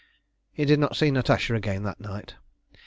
He 0.51 0.65
did 0.65 0.79
not 0.79 0.95
see 0.95 1.11
Natasha 1.11 1.53
again 1.53 1.83
that 1.83 1.99
night. 2.01 2.33